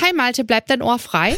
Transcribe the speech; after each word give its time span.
Hi 0.00 0.12
Malte, 0.14 0.44
bleibt 0.44 0.70
dein 0.70 0.82
Ohr 0.82 0.98
frei? 0.98 1.36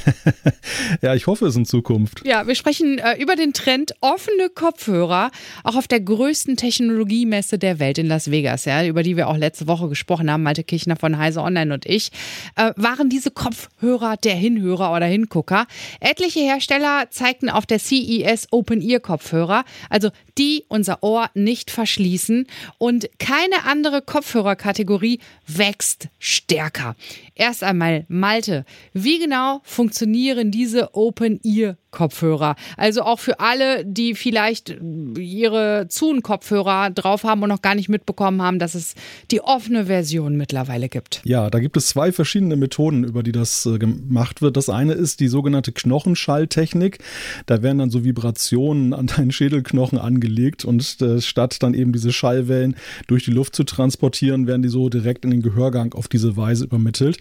ja, 1.02 1.15
ich 1.15 1.26
hoffe 1.26 1.47
es 1.47 1.57
in 1.57 1.67
Zukunft. 1.67 2.23
Ja, 2.25 2.47
wir 2.47 2.54
sprechen 2.54 2.99
äh, 2.99 3.20
über 3.20 3.36
den 3.36 3.52
Trend 3.52 3.95
offene 4.00 4.49
Kopfhörer, 4.49 5.31
auch 5.65 5.77
auf 5.77 5.88
der 5.88 6.00
größten 6.00 6.56
Technologiemesse 6.56 7.59
der 7.59 7.79
Welt 7.79 7.99
in 7.99 8.06
Las 8.06 8.30
Vegas, 8.30 8.64
ja, 8.64 8.84
über 8.84 9.02
die 9.02 9.16
wir 9.16 9.29
auch 9.29 9.36
letzte 9.36 9.66
Woche 9.66 9.88
gesprochen 9.88 10.30
haben, 10.30 10.43
Malte 10.43 10.64
Kirchner 10.64 10.96
von 10.96 11.18
Heise 11.18 11.40
Online 11.40 11.75
und 11.75 11.86
ich. 11.86 12.11
Äh, 12.56 12.72
waren 12.77 13.09
diese 13.09 13.30
Kopfhörer 13.30 14.16
der 14.16 14.34
Hinhörer 14.34 14.95
oder 14.95 15.07
Hingucker? 15.07 15.66
Etliche 16.00 16.41
Hersteller 16.41 17.09
zeigten 17.11 17.48
auf 17.48 17.66
der 17.66 17.79
CES 17.79 18.48
Open 18.50 18.80
Ear 18.80 19.00
Kopfhörer, 19.00 19.64
also 19.91 20.11
die 20.39 20.64
unser 20.68 21.02
Ohr 21.02 21.30
nicht 21.34 21.71
verschließen 21.71 22.46
und 22.79 23.09
keine 23.18 23.64
andere 23.66 24.02
Kopfhörerkategorie 24.02 25.20
wächst 25.46 26.09
stärker. 26.18 26.96
Erst 27.34 27.62
einmal 27.64 28.05
Malte, 28.09 28.44
wie 28.93 29.19
genau 29.19 29.61
funktionieren 29.65 30.51
diese 30.51 30.95
Open-Ear 30.95 31.77
Kopfhörer. 31.95 32.57
Also 32.77 33.03
auch 33.03 33.21
für 33.21 33.41
alle, 33.41 33.84
die 33.87 34.15
vielleicht 34.15 34.77
ihre 35.16 35.87
Zoom-Kopfhörer 35.89 36.91
drauf 36.91 37.25
haben 37.25 37.43
und 37.43 37.48
noch 37.48 37.62
gar 37.62 37.75
nicht 37.75 37.89
mitbekommen 37.89 38.43
haben, 38.43 38.59
dass 38.59 38.75
es 38.75 38.95
die 39.30 39.41
offene 39.41 39.87
Version 39.87 40.37
mittlerweile 40.37 40.89
gibt. 40.89 41.23
Ja, 41.25 41.48
da 41.51 41.61
gibt 41.61 41.77
es 41.77 41.87
zwei 41.87 42.12
verschiedene 42.12 42.57
Methoden, 42.57 43.05
über 43.05 43.23
die 43.23 43.33
das 43.33 43.65
äh, 43.65 43.79
gemacht 43.79 44.43
wird. 44.43 44.57
Das 44.57 44.69
eine 44.69 44.93
ist 44.93 45.20
die 45.20 45.29
sogenannte 45.29 45.73
Knochenschalltechnik. 45.73 46.98
Da 47.47 47.62
werden 47.62 47.79
dann 47.79 47.91
so 47.91 48.05
Vibrationen 48.05 48.92
an 48.92 49.06
deinen 49.06 49.31
Schädelknochen 49.31 49.98
angelegt 49.98 50.65
und 50.65 51.01
äh, 51.01 51.20
statt 51.20 51.62
dann 51.62 51.75
eben 51.75 51.92
diese 51.92 52.12
Schallwellen 52.12 52.75
durch 53.06 53.25
die 53.25 53.31
Luft 53.31 53.55
zu 53.55 53.62
transportieren, 53.65 54.47
werden 54.47 54.62
die 54.62 54.69
so 54.69 54.89
direkt 54.89 55.25
in 55.25 55.31
den 55.31 55.42
Gehörgang 55.42 55.95
auf 55.95 56.09
diese 56.09 56.37
Weise 56.37 56.65
übermittelt. 56.65 57.19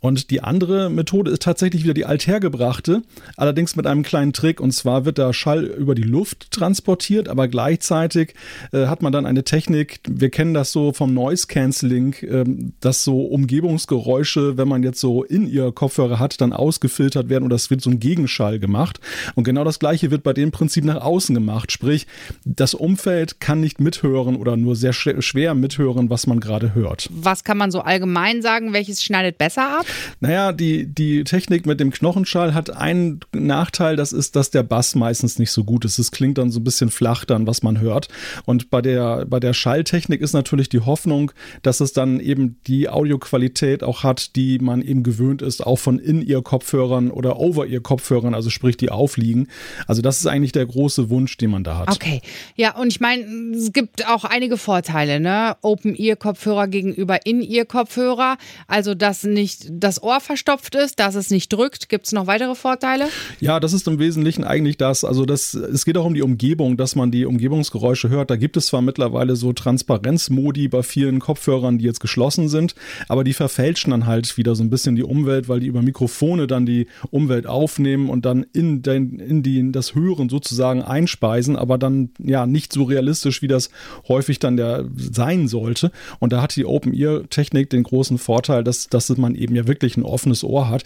Und 0.00 0.30
die 0.30 0.42
andere 0.42 0.88
Methode 0.88 1.30
ist 1.30 1.42
tatsächlich 1.42 1.84
wieder 1.84 1.94
die 1.94 2.06
althergebrachte, 2.06 3.02
allerdings 3.36 3.76
mit 3.76 3.86
einem 3.86 4.02
kleinen 4.02 4.13
Trick. 4.32 4.60
Und 4.60 4.72
zwar 4.72 5.04
wird 5.04 5.18
der 5.18 5.32
Schall 5.32 5.64
über 5.64 5.94
die 5.94 6.02
Luft 6.02 6.50
transportiert, 6.50 7.28
aber 7.28 7.48
gleichzeitig 7.48 8.34
äh, 8.72 8.86
hat 8.86 9.02
man 9.02 9.12
dann 9.12 9.26
eine 9.26 9.44
Technik, 9.44 10.00
wir 10.08 10.30
kennen 10.30 10.54
das 10.54 10.72
so 10.72 10.92
vom 10.92 11.14
Noise 11.14 11.46
Cancelling, 11.46 12.14
äh, 12.22 12.44
dass 12.80 13.04
so 13.04 13.22
Umgebungsgeräusche, 13.22 14.56
wenn 14.56 14.68
man 14.68 14.82
jetzt 14.82 15.00
so 15.00 15.24
in 15.24 15.46
ihr 15.46 15.72
Kopfhörer 15.72 16.18
hat, 16.18 16.40
dann 16.40 16.52
ausgefiltert 16.52 17.28
werden 17.28 17.44
oder 17.44 17.56
es 17.56 17.70
wird 17.70 17.80
so 17.80 17.90
ein 17.90 18.00
Gegenschall 18.00 18.58
gemacht. 18.58 19.00
Und 19.34 19.44
genau 19.44 19.64
das 19.64 19.78
gleiche 19.78 20.10
wird 20.10 20.22
bei 20.22 20.32
dem 20.32 20.50
Prinzip 20.50 20.84
nach 20.84 21.02
außen 21.02 21.34
gemacht. 21.34 21.72
Sprich, 21.72 22.06
das 22.44 22.74
Umfeld 22.74 23.40
kann 23.40 23.60
nicht 23.60 23.80
mithören 23.80 24.36
oder 24.36 24.56
nur 24.56 24.76
sehr 24.76 24.92
schwer 24.92 25.54
mithören, 25.54 26.10
was 26.10 26.26
man 26.26 26.40
gerade 26.40 26.74
hört. 26.74 27.08
Was 27.10 27.44
kann 27.44 27.58
man 27.58 27.70
so 27.70 27.80
allgemein 27.80 28.42
sagen? 28.42 28.72
Welches 28.72 29.02
schneidet 29.02 29.38
besser 29.38 29.80
ab? 29.80 29.86
Naja, 30.20 30.52
die, 30.52 30.86
die 30.86 31.24
Technik 31.24 31.66
mit 31.66 31.80
dem 31.80 31.90
Knochenschall 31.90 32.54
hat 32.54 32.70
einen 32.70 33.20
Nachteil, 33.32 33.96
das 34.04 34.12
ist, 34.12 34.36
dass 34.36 34.50
der 34.50 34.62
Bass 34.62 34.94
meistens 34.94 35.38
nicht 35.38 35.50
so 35.50 35.64
gut 35.64 35.86
ist. 35.86 35.98
Es 35.98 36.10
klingt 36.10 36.36
dann 36.36 36.50
so 36.50 36.60
ein 36.60 36.64
bisschen 36.64 36.90
flach 36.90 37.24
dann, 37.24 37.46
was 37.46 37.62
man 37.62 37.80
hört. 37.80 38.08
Und 38.44 38.68
bei 38.68 38.82
der, 38.82 39.24
bei 39.24 39.40
der 39.40 39.54
Schalltechnik 39.54 40.20
ist 40.20 40.34
natürlich 40.34 40.68
die 40.68 40.80
Hoffnung, 40.80 41.32
dass 41.62 41.80
es 41.80 41.94
dann 41.94 42.20
eben 42.20 42.58
die 42.66 42.90
Audioqualität 42.90 43.82
auch 43.82 44.02
hat, 44.02 44.36
die 44.36 44.58
man 44.58 44.82
eben 44.82 45.04
gewöhnt 45.04 45.40
ist, 45.40 45.66
auch 45.66 45.78
von 45.78 45.98
In-Ear-Kopfhörern 45.98 47.10
oder 47.10 47.38
Over-Ear-Kopfhörern, 47.38 48.34
also 48.34 48.50
sprich 48.50 48.76
die 48.76 48.90
aufliegen. 48.90 49.48
Also 49.86 50.02
das 50.02 50.18
ist 50.18 50.26
eigentlich 50.26 50.52
der 50.52 50.66
große 50.66 51.08
Wunsch, 51.08 51.38
den 51.38 51.50
man 51.50 51.64
da 51.64 51.78
hat. 51.78 51.90
Okay. 51.90 52.20
Ja, 52.56 52.76
und 52.76 52.88
ich 52.88 53.00
meine, 53.00 53.24
es 53.56 53.72
gibt 53.72 54.06
auch 54.06 54.24
einige 54.24 54.58
Vorteile, 54.58 55.18
ne? 55.18 55.56
Open-Ear-Kopfhörer 55.62 56.68
gegenüber 56.68 57.24
In-Ear-Kopfhörer. 57.24 58.36
Also, 58.68 58.94
dass 58.94 59.24
nicht 59.24 59.64
das 59.70 60.02
Ohr 60.02 60.20
verstopft 60.20 60.74
ist, 60.74 61.00
dass 61.00 61.14
es 61.14 61.30
nicht 61.30 61.50
drückt. 61.50 61.88
Gibt 61.88 62.04
es 62.04 62.12
noch 62.12 62.26
weitere 62.26 62.54
Vorteile? 62.54 63.08
Ja, 63.40 63.60
das 63.60 63.72
ist 63.72 63.83
im 63.88 63.98
Wesentlichen 63.98 64.44
eigentlich 64.44 64.76
das. 64.76 65.04
Also, 65.04 65.24
das, 65.24 65.54
es 65.54 65.84
geht 65.84 65.96
auch 65.96 66.04
um 66.04 66.14
die 66.14 66.22
Umgebung, 66.22 66.76
dass 66.76 66.96
man 66.96 67.10
die 67.10 67.24
Umgebungsgeräusche 67.24 68.08
hört. 68.08 68.30
Da 68.30 68.36
gibt 68.36 68.56
es 68.56 68.66
zwar 68.66 68.82
mittlerweile 68.82 69.36
so 69.36 69.52
Transparenzmodi 69.52 70.68
bei 70.68 70.82
vielen 70.82 71.20
Kopfhörern, 71.20 71.78
die 71.78 71.84
jetzt 71.84 72.00
geschlossen 72.00 72.48
sind, 72.48 72.74
aber 73.08 73.24
die 73.24 73.32
verfälschen 73.32 73.90
dann 73.90 74.06
halt 74.06 74.36
wieder 74.36 74.54
so 74.54 74.62
ein 74.62 74.70
bisschen 74.70 74.96
die 74.96 75.02
Umwelt, 75.02 75.48
weil 75.48 75.60
die 75.60 75.66
über 75.66 75.82
Mikrofone 75.82 76.46
dann 76.46 76.66
die 76.66 76.86
Umwelt 77.10 77.46
aufnehmen 77.46 78.08
und 78.08 78.24
dann 78.24 78.46
in, 78.52 78.82
den, 78.82 79.18
in 79.18 79.42
die, 79.42 79.72
das 79.72 79.94
Hören 79.94 80.28
sozusagen 80.28 80.82
einspeisen, 80.82 81.56
aber 81.56 81.78
dann 81.78 82.10
ja 82.18 82.46
nicht 82.46 82.72
so 82.72 82.84
realistisch, 82.84 83.42
wie 83.42 83.48
das 83.48 83.70
häufig 84.08 84.38
dann 84.38 84.56
der 84.56 84.84
sein 84.96 85.48
sollte. 85.48 85.90
Und 86.18 86.32
da 86.32 86.42
hat 86.42 86.56
die 86.56 86.64
Open-Ear-Technik 86.64 87.70
den 87.70 87.82
großen 87.82 88.18
Vorteil, 88.18 88.64
dass, 88.64 88.88
dass 88.88 89.08
man 89.16 89.34
eben 89.34 89.54
ja 89.54 89.66
wirklich 89.66 89.96
ein 89.96 90.02
offenes 90.02 90.44
Ohr 90.44 90.68
hat. 90.68 90.84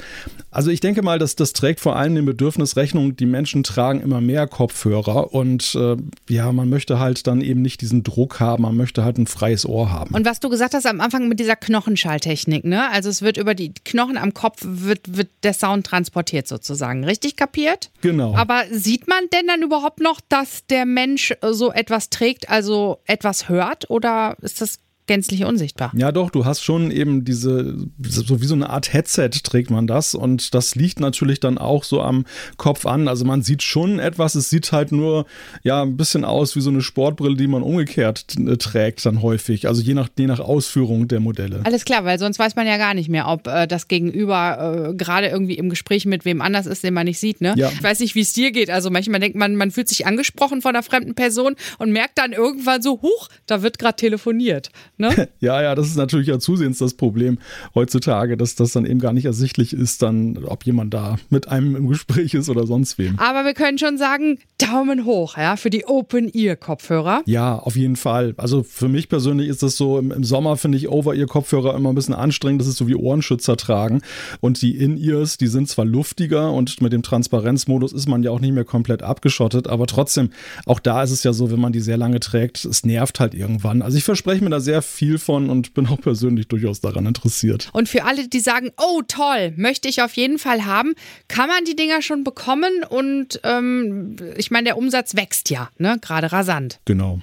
Also 0.50 0.70
ich 0.70 0.80
denke 0.80 1.02
mal, 1.02 1.18
dass 1.18 1.36
das 1.36 1.52
trägt 1.52 1.80
vor 1.80 1.96
allem 1.96 2.14
dem 2.14 2.26
Bedürfnis 2.26 2.76
Rechnung, 2.88 3.16
die 3.16 3.26
Menschen 3.26 3.64
tragen 3.64 4.00
immer 4.00 4.22
mehr 4.22 4.46
Kopfhörer 4.46 5.34
und 5.34 5.74
äh, 5.74 5.96
ja, 6.30 6.50
man 6.52 6.70
möchte 6.70 6.98
halt 6.98 7.26
dann 7.26 7.42
eben 7.42 7.60
nicht 7.60 7.82
diesen 7.82 8.02
Druck 8.02 8.40
haben, 8.40 8.62
man 8.62 8.78
möchte 8.78 9.04
halt 9.04 9.18
ein 9.18 9.26
freies 9.26 9.66
Ohr 9.66 9.92
haben. 9.92 10.14
Und 10.14 10.24
was 10.24 10.40
du 10.40 10.48
gesagt 10.48 10.72
hast 10.72 10.86
am 10.86 11.02
Anfang 11.02 11.28
mit 11.28 11.38
dieser 11.38 11.54
Knochenschalltechnik, 11.54 12.64
ne? 12.64 12.90
Also 12.90 13.10
es 13.10 13.20
wird 13.20 13.36
über 13.36 13.54
die 13.54 13.74
Knochen 13.84 14.16
am 14.16 14.32
Kopf 14.32 14.60
wird, 14.62 15.18
wird 15.18 15.28
der 15.42 15.52
Sound 15.52 15.86
transportiert 15.86 16.48
sozusagen, 16.48 17.04
richtig 17.04 17.36
kapiert? 17.36 17.90
Genau. 18.00 18.34
Aber 18.34 18.62
sieht 18.70 19.06
man 19.06 19.24
denn 19.34 19.46
dann 19.46 19.60
überhaupt 19.60 20.00
noch, 20.00 20.22
dass 20.26 20.66
der 20.66 20.86
Mensch 20.86 21.34
so 21.50 21.70
etwas 21.70 22.08
trägt, 22.08 22.48
also 22.48 23.00
etwas 23.04 23.50
hört 23.50 23.90
oder 23.90 24.36
ist 24.40 24.62
das 24.62 24.78
gänzlich 25.08 25.44
unsichtbar. 25.44 25.92
Ja, 25.96 26.12
doch, 26.12 26.30
du 26.30 26.44
hast 26.44 26.62
schon 26.62 26.90
eben 26.90 27.24
diese, 27.24 27.76
so 28.02 28.40
wie 28.40 28.46
so 28.46 28.54
eine 28.54 28.70
Art 28.70 28.92
Headset 28.92 29.30
trägt 29.42 29.70
man 29.70 29.86
das 29.86 30.14
und 30.14 30.54
das 30.54 30.74
liegt 30.76 31.00
natürlich 31.00 31.40
dann 31.40 31.58
auch 31.58 31.82
so 31.82 32.00
am 32.00 32.24
Kopf 32.56 32.86
an. 32.86 33.08
Also 33.08 33.24
man 33.24 33.42
sieht 33.42 33.62
schon 33.62 33.98
etwas, 33.98 34.34
es 34.34 34.50
sieht 34.50 34.70
halt 34.70 34.92
nur 34.92 35.26
ja 35.64 35.82
ein 35.82 35.96
bisschen 35.96 36.24
aus 36.24 36.54
wie 36.54 36.60
so 36.60 36.70
eine 36.70 36.82
Sportbrille, 36.82 37.36
die 37.36 37.48
man 37.48 37.62
umgekehrt 37.62 38.36
äh, 38.38 38.56
trägt 38.56 39.04
dann 39.04 39.22
häufig. 39.22 39.66
Also 39.66 39.82
je 39.82 39.94
nach, 39.94 40.08
je 40.16 40.26
nach 40.26 40.40
Ausführung 40.40 41.08
der 41.08 41.20
Modelle. 41.20 41.60
Alles 41.64 41.84
klar, 41.84 42.04
weil 42.04 42.18
sonst 42.18 42.38
weiß 42.38 42.54
man 42.54 42.66
ja 42.66 42.76
gar 42.76 42.94
nicht 42.94 43.08
mehr, 43.08 43.26
ob 43.28 43.46
äh, 43.46 43.66
das 43.66 43.88
Gegenüber 43.88 44.90
äh, 44.90 44.94
gerade 44.94 45.28
irgendwie 45.28 45.54
im 45.54 45.70
Gespräch 45.70 46.06
mit 46.06 46.24
wem 46.24 46.40
anders 46.40 46.66
ist, 46.66 46.84
den 46.84 46.94
man 46.94 47.06
nicht 47.06 47.18
sieht. 47.18 47.40
Ne? 47.40 47.54
Ja. 47.56 47.70
Ich 47.72 47.82
weiß 47.82 48.00
nicht, 48.00 48.14
wie 48.14 48.20
es 48.20 48.32
dir 48.32 48.52
geht. 48.52 48.70
Also 48.70 48.90
manchmal 48.90 49.20
denkt 49.20 49.36
man, 49.36 49.56
man 49.56 49.70
fühlt 49.70 49.88
sich 49.88 50.06
angesprochen 50.06 50.62
von 50.62 50.74
einer 50.74 50.82
fremden 50.82 51.14
Person 51.14 51.56
und 51.78 51.92
merkt 51.92 52.18
dann 52.18 52.32
irgendwann 52.32 52.82
so, 52.82 53.00
huch, 53.02 53.28
da 53.46 53.62
wird 53.62 53.78
gerade 53.78 53.96
telefoniert. 53.96 54.70
Ne? 54.98 55.28
ja, 55.40 55.62
ja, 55.62 55.74
das 55.74 55.86
ist 55.86 55.96
natürlich 55.96 56.26
ja 56.26 56.38
zusehends 56.38 56.78
das 56.78 56.94
Problem 56.94 57.38
heutzutage, 57.74 58.36
dass 58.36 58.54
das 58.54 58.72
dann 58.72 58.84
eben 58.84 59.00
gar 59.00 59.12
nicht 59.12 59.24
ersichtlich 59.24 59.72
ist, 59.72 60.02
dann, 60.02 60.38
ob 60.44 60.64
jemand 60.64 60.92
da 60.92 61.16
mit 61.30 61.48
einem 61.48 61.76
im 61.76 61.88
Gespräch 61.88 62.34
ist 62.34 62.48
oder 62.48 62.66
sonst 62.66 62.98
wem. 62.98 63.18
Aber 63.18 63.44
wir 63.44 63.54
können 63.54 63.78
schon 63.78 63.98
sagen, 63.98 64.38
Daumen 64.58 65.04
hoch, 65.04 65.36
ja, 65.36 65.56
für 65.56 65.70
die 65.70 65.86
Open-Ear-Kopfhörer. 65.86 67.22
Ja, 67.26 67.56
auf 67.56 67.76
jeden 67.76 67.96
Fall. 67.96 68.34
Also 68.36 68.62
für 68.62 68.88
mich 68.88 69.08
persönlich 69.08 69.48
ist 69.48 69.62
das 69.62 69.76
so, 69.76 69.98
im, 69.98 70.10
im 70.10 70.24
Sommer 70.24 70.56
finde 70.56 70.78
ich 70.78 70.88
Over-Ear-Kopfhörer 70.88 71.74
immer 71.74 71.90
ein 71.90 71.94
bisschen 71.94 72.14
anstrengend. 72.14 72.60
Das 72.60 72.68
ist 72.68 72.76
so 72.76 72.88
wie 72.88 72.94
Ohrenschützer 72.94 73.56
tragen. 73.56 74.02
Und 74.40 74.62
die 74.62 74.76
In-Ears, 74.76 75.38
die 75.38 75.46
sind 75.46 75.68
zwar 75.68 75.84
luftiger 75.84 76.52
und 76.52 76.80
mit 76.80 76.92
dem 76.92 77.02
Transparenzmodus 77.02 77.92
ist 77.92 78.08
man 78.08 78.22
ja 78.22 78.30
auch 78.30 78.40
nicht 78.40 78.52
mehr 78.52 78.64
komplett 78.64 79.02
abgeschottet, 79.02 79.68
aber 79.68 79.86
trotzdem, 79.86 80.30
auch 80.66 80.80
da 80.80 81.02
ist 81.02 81.10
es 81.10 81.22
ja 81.22 81.32
so, 81.32 81.50
wenn 81.50 81.60
man 81.60 81.72
die 81.72 81.80
sehr 81.80 81.96
lange 81.96 82.20
trägt, 82.20 82.64
es 82.64 82.84
nervt 82.84 83.20
halt 83.20 83.34
irgendwann. 83.34 83.82
Also 83.82 83.96
ich 83.96 84.04
verspreche 84.04 84.42
mir 84.42 84.50
da 84.50 84.60
sehr 84.60 84.82
viel 84.88 85.18
von 85.18 85.50
und 85.50 85.74
bin 85.74 85.86
auch 85.86 86.00
persönlich 86.00 86.48
durchaus 86.48 86.80
daran 86.80 87.06
interessiert. 87.06 87.70
Und 87.72 87.88
für 87.88 88.04
alle, 88.04 88.28
die 88.28 88.40
sagen, 88.40 88.70
oh 88.76 89.02
toll, 89.06 89.52
möchte 89.56 89.88
ich 89.88 90.02
auf 90.02 90.14
jeden 90.14 90.38
Fall 90.38 90.64
haben, 90.64 90.94
kann 91.28 91.48
man 91.48 91.64
die 91.64 91.76
Dinger 91.76 92.02
schon 92.02 92.24
bekommen 92.24 92.84
und 92.88 93.40
ähm, 93.44 94.16
ich 94.36 94.50
meine, 94.50 94.64
der 94.64 94.78
Umsatz 94.78 95.14
wächst 95.14 95.50
ja, 95.50 95.70
ne? 95.78 95.98
gerade 96.00 96.32
rasant. 96.32 96.80
Genau. 96.84 97.20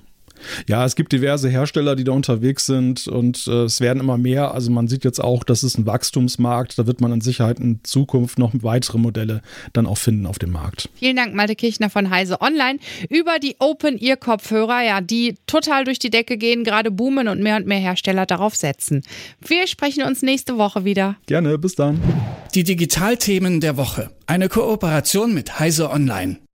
Ja, 0.68 0.86
es 0.86 0.96
gibt 0.96 1.12
diverse 1.12 1.50
Hersteller, 1.50 1.96
die 1.96 2.04
da 2.04 2.12
unterwegs 2.12 2.66
sind 2.66 3.08
und 3.08 3.48
äh, 3.48 3.64
es 3.64 3.82
werden 3.82 4.00
immer 4.00 4.18
mehr. 4.18 4.54
Also 4.54 4.72
man 4.72 4.88
sieht 4.88 5.04
jetzt 5.04 5.24
auch, 5.24 5.44
das 5.44 5.64
ist 5.64 5.78
ein 5.78 5.86
Wachstumsmarkt. 5.86 6.78
Da 6.78 6.88
wird 6.88 7.02
man 7.02 7.12
in 7.12 7.22
Sicherheit 7.22 7.60
in 7.60 7.80
Zukunft 7.84 8.40
noch 8.40 8.52
weitere 8.54 8.98
Modelle 8.98 9.42
dann 9.74 9.86
auch 9.88 9.98
finden 9.98 10.26
auf 10.26 10.40
dem 10.40 10.52
Markt. 10.52 10.90
Vielen 10.96 11.16
Dank, 11.16 11.34
Malte 11.36 11.56
Kirchner 11.56 11.90
von 11.90 12.10
Heise 12.10 12.42
Online 12.42 12.80
über 13.10 13.40
die 13.40 13.56
Open-Ear-Kopfhörer, 13.60 14.84
ja, 14.84 15.02
die 15.02 15.36
total 15.48 15.84
durch 15.84 16.00
die 16.00 16.10
Decke 16.10 16.38
gehen, 16.38 16.64
gerade 16.64 16.92
boomen 16.92 17.28
und 17.28 17.42
mehr 17.42 17.58
und 17.58 17.68
mehr 17.68 17.80
Hersteller 17.80 18.26
darauf 18.26 18.56
setzen. 18.56 19.02
Wir 19.46 19.68
sprechen 19.68 20.04
uns 20.04 20.22
nächste 20.22 20.58
Woche 20.58 20.86
wieder. 20.86 21.16
Gerne, 21.28 21.58
bis 21.58 21.76
dann. 21.76 22.02
Die 22.54 22.64
Digitalthemen 22.64 23.60
der 23.60 23.78
Woche. 23.78 24.12
Eine 24.28 24.50
Kooperation 24.50 25.34
mit 25.34 25.60
Heise 25.60 25.90
Online. 25.90 26.38